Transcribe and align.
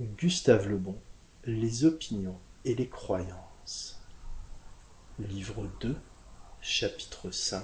Gustave 0.00 0.66
Le 0.66 0.78
Bon, 0.78 0.98
Les 1.44 1.84
opinions 1.84 2.40
et 2.64 2.74
les 2.74 2.88
croyances. 2.88 4.00
Livre 5.18 5.68
2, 5.80 5.94
chapitre 6.62 7.30
5, 7.30 7.62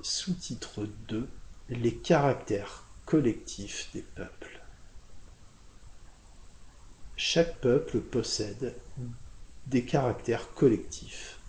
sous-titre 0.00 0.86
2, 1.08 1.28
Les 1.70 1.96
caractères 1.96 2.84
collectifs 3.04 3.90
des 3.92 4.02
peuples. 4.02 4.62
Chaque 7.16 7.60
peuple 7.60 7.98
possède 7.98 8.76
des 9.66 9.84
caractères 9.84 10.54
collectifs, 10.54 11.40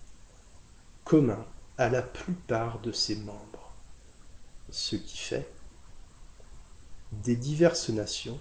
communs 1.04 1.46
à 1.78 1.90
la 1.90 2.02
plupart 2.02 2.80
de 2.80 2.92
ses 2.92 3.18
membres, 3.18 3.72
ce 4.72 4.96
qui 4.96 5.20
fait 5.20 5.48
des 7.12 7.36
diverses 7.36 7.90
nations 7.90 8.40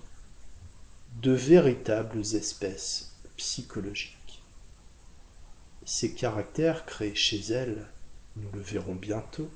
de 1.22 1.32
véritables 1.32 2.20
espèces 2.34 3.14
psychologiques. 3.38 4.42
Ces 5.86 6.12
caractères 6.12 6.84
créent 6.84 7.14
chez 7.14 7.40
elles, 7.52 7.86
nous 8.36 8.50
le 8.52 8.60
verrons 8.60 8.94
bientôt, 8.94 9.48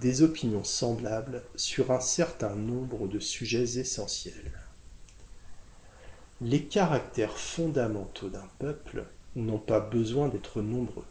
des 0.00 0.22
opinions 0.22 0.62
semblables 0.62 1.42
sur 1.56 1.90
un 1.90 1.98
certain 1.98 2.54
nombre 2.54 3.08
de 3.08 3.18
sujets 3.18 3.80
essentiels. 3.80 4.52
Les 6.40 6.66
caractères 6.66 7.36
fondamentaux 7.36 8.28
d'un 8.28 8.48
peuple 8.60 9.04
n'ont 9.34 9.58
pas 9.58 9.80
besoin 9.80 10.28
d'être 10.28 10.62
nombreux. 10.62 11.06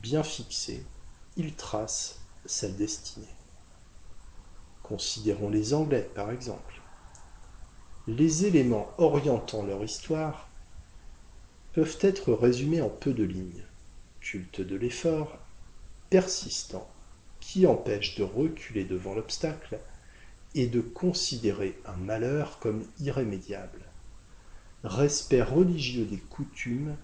Bien 0.00 0.22
fixés, 0.22 0.86
ils 1.36 1.54
tracent 1.54 2.20
sa 2.46 2.68
destinée. 2.68 3.26
Considérons 4.84 5.50
les 5.50 5.74
Anglais, 5.74 6.08
par 6.14 6.30
exemple 6.30 6.81
les 8.08 8.46
éléments 8.46 8.90
orientant 8.98 9.64
leur 9.64 9.84
histoire 9.84 10.48
peuvent 11.72 11.98
être 12.00 12.32
résumés 12.32 12.82
en 12.82 12.88
peu 12.88 13.12
de 13.12 13.22
lignes. 13.22 13.62
Culte 14.20 14.60
de 14.60 14.76
l'effort, 14.76 15.38
persistant, 16.10 16.90
qui 17.40 17.66
empêche 17.66 18.16
de 18.16 18.24
reculer 18.24 18.84
devant 18.84 19.14
l'obstacle 19.14 19.78
et 20.54 20.66
de 20.66 20.80
considérer 20.80 21.78
un 21.86 21.96
malheur 21.96 22.58
comme 22.58 22.84
irrémédiable. 23.00 23.80
Respect 24.82 25.42
religieux 25.42 26.04
des 26.04 26.18
coutumes 26.18 26.96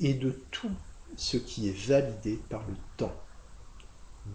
et 0.00 0.14
de 0.14 0.38
tout 0.50 0.70
ce 1.16 1.38
qui 1.38 1.68
est 1.68 1.86
validé 1.86 2.38
par 2.50 2.66
le 2.68 2.74
temps. 2.98 3.16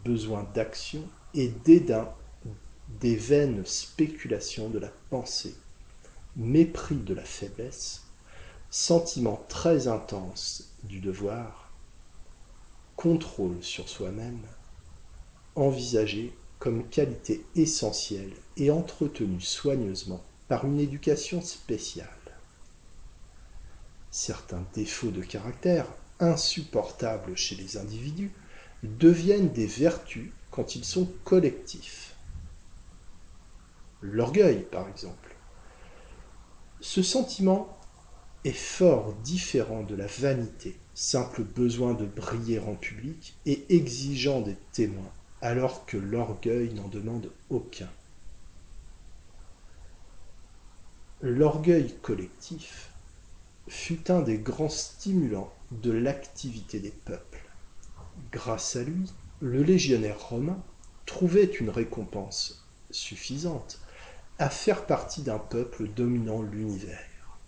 Besoin 0.03 0.44
d'action 0.56 1.08
et 1.34 1.47
dédain 1.47 2.09
des 3.00 3.16
vaines 3.16 3.66
spéculations 3.66 4.69
de 4.69 4.80
la 4.80 4.91
pensée 5.09 5.56
mépris 6.38 6.95
de 6.95 7.16
la 7.16 7.25
faiblesse, 7.25 8.03
sentiment 8.69 9.43
très 9.49 9.88
intense 9.88 10.69
du 10.83 10.99
devoir, 10.99 11.71
contrôle 12.95 13.63
sur 13.63 13.89
soi-même, 13.89 14.45
envisagé 15.55 16.35
comme 16.59 16.88
qualité 16.89 17.44
essentielle 17.55 18.33
et 18.55 18.69
entretenu 18.69 19.41
soigneusement 19.41 20.23
par 20.47 20.66
une 20.66 20.79
éducation 20.79 21.41
spéciale. 21.41 22.07
Certains 24.11 24.66
défauts 24.73 25.11
de 25.11 25.22
caractère, 25.22 25.88
insupportables 26.19 27.35
chez 27.35 27.55
les 27.55 27.77
individus, 27.77 28.31
deviennent 28.83 29.51
des 29.51 29.67
vertus 29.67 30.31
quand 30.51 30.75
ils 30.75 30.85
sont 30.85 31.11
collectifs. 31.23 32.16
L'orgueil, 34.01 34.63
par 34.72 34.88
exemple, 34.88 35.36
ce 36.81 37.02
sentiment 37.02 37.78
est 38.44 38.52
fort 38.52 39.14
différent 39.23 39.83
de 39.83 39.95
la 39.95 40.08
vanité, 40.08 40.78
simple 40.94 41.44
besoin 41.44 41.94
de 41.94 42.06
briller 42.06 42.59
en 42.59 42.75
public 42.75 43.36
et 43.45 43.66
exigeant 43.69 44.41
des 44.41 44.56
témoins, 44.74 45.12
alors 45.41 45.85
que 45.85 45.97
l'orgueil 45.97 46.74
n'en 46.74 46.88
demande 46.88 47.31
aucun. 47.50 47.90
L'orgueil 51.22 51.96
collectif 52.01 52.91
fut 53.68 54.12
un 54.12 54.22
des 54.22 54.38
grands 54.38 54.69
stimulants 54.69 55.51
de 55.72 55.91
l'activité 55.91 56.80
des 56.80 56.91
peuples. 56.91 57.44
Grâce 58.31 58.75
à 58.75 58.84
lui, 58.84 59.12
le 59.41 59.63
légionnaire 59.63 60.30
romain 60.30 60.63
trouvait 61.06 61.46
une 61.46 61.69
récompense 61.69 62.68
suffisante 62.91 63.80
à 64.40 64.50
faire 64.50 64.86
partie 64.86 65.24
d'un 65.24 65.40
peuple 65.40 65.88
dominant 65.88 66.42
l'univers. 66.42 67.40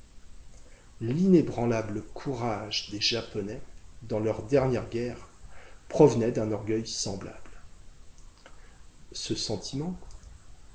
L'inébranlable 1.01 2.01
courage 2.13 2.89
des 2.89 2.99
Japonais 2.99 3.61
dans 4.01 4.19
leur 4.19 4.43
dernière 4.43 4.89
guerre 4.89 5.27
provenait 5.87 6.31
d'un 6.31 6.51
orgueil 6.51 6.87
semblable. 6.87 7.35
Ce 9.11 9.35
sentiment 9.35 9.99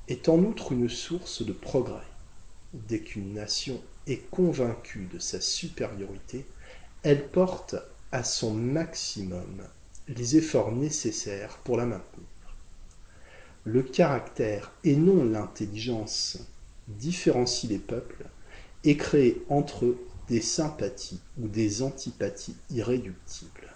est 0.08 0.28
en 0.28 0.38
outre 0.38 0.72
une 0.72 0.88
source 0.88 1.42
de 1.42 1.52
progrès. 1.52 2.06
Dès 2.72 3.00
qu'une 3.00 3.34
nation 3.34 3.80
est 4.06 4.28
convaincue 4.30 5.08
de 5.12 5.18
sa 5.18 5.40
supériorité, 5.40 6.46
elle 7.02 7.28
porte 7.28 7.76
à 8.12 8.22
son 8.22 8.54
maximum 8.54 9.66
les 10.08 10.36
efforts 10.36 10.72
nécessaires 10.72 11.58
pour 11.64 11.76
la 11.76 11.86
maintenir 11.86 12.26
le 13.64 13.82
caractère 13.82 14.72
et 14.84 14.94
non 14.94 15.24
l'intelligence 15.24 16.38
différencie 16.86 17.70
les 17.70 17.78
peuples 17.78 18.26
et 18.84 18.98
crée 18.98 19.42
entre 19.48 19.86
eux 19.86 19.98
des 20.28 20.42
sympathies 20.42 21.20
ou 21.38 21.48
des 21.48 21.82
antipathies 21.82 22.56
irréductibles. 22.70 23.72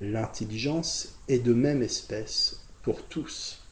L'intelligence 0.00 1.20
est 1.28 1.40
de 1.40 1.52
même 1.52 1.82
espèce 1.82 2.64
pour 2.82 3.06
tous. 3.06 3.66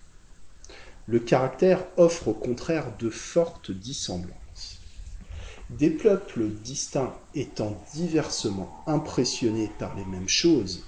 Le 1.06 1.20
caractère 1.20 1.86
offre 1.96 2.28
au 2.28 2.34
contraire 2.34 2.94
de 2.98 3.08
fortes 3.08 3.70
dissemblances. 3.70 4.80
Des 5.70 5.88
peuples 5.88 6.48
distincts 6.48 7.18
étant 7.34 7.82
diversement 7.94 8.84
impressionnés 8.86 9.70
par 9.78 9.96
les 9.96 10.04
mêmes 10.04 10.28
choses, 10.28 10.84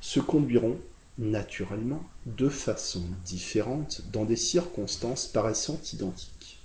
se 0.00 0.20
conduiront 0.20 0.78
naturellement, 1.22 2.02
de 2.26 2.48
façon 2.48 3.02
différente 3.24 4.02
dans 4.10 4.24
des 4.24 4.36
circonstances 4.36 5.26
paraissant 5.26 5.80
identiques. 5.92 6.58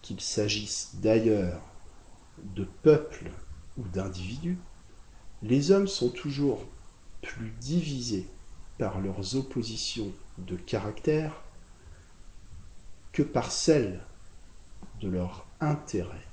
Qu'il 0.00 0.20
s'agisse 0.20 0.96
d'ailleurs 0.96 1.62
de 2.42 2.64
peuples 2.64 3.30
ou 3.76 3.86
d'individus, 3.88 4.58
les 5.42 5.70
hommes 5.70 5.88
sont 5.88 6.08
toujours 6.08 6.64
plus 7.20 7.50
divisés 7.60 8.26
par 8.78 9.00
leurs 9.00 9.36
oppositions 9.36 10.12
de 10.38 10.56
caractère 10.56 11.42
que 13.12 13.22
par 13.22 13.52
celles 13.52 14.00
de 15.00 15.08
leur 15.08 15.46
intérêt 15.60 16.26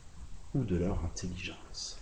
ou 0.53 0.63
de 0.63 0.77
leur 0.77 1.03
intelligence. 1.03 1.97